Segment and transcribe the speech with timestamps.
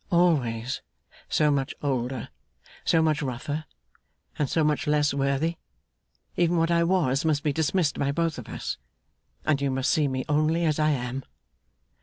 [0.09, 0.81] 'Always
[1.29, 2.29] so much older,
[2.83, 3.65] so much rougher,
[4.39, 5.57] and so much less worthy,
[6.35, 8.79] even what I was must be dismissed by both of us,
[9.45, 11.23] and you must see me only as I am.